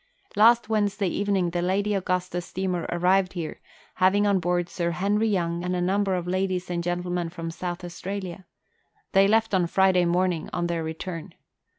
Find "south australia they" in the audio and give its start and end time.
7.51-9.27